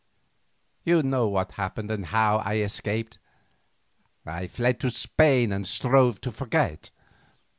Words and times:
"You 0.83 1.03
know 1.03 1.27
what 1.27 1.51
happened 1.51 1.91
and 1.91 2.07
how 2.07 2.37
I 2.37 2.55
escaped. 2.55 3.19
I 4.25 4.47
fled 4.47 4.79
to 4.79 4.89
Spain 4.89 5.51
and 5.51 5.67
strove 5.67 6.19
to 6.21 6.31
forget. 6.31 6.89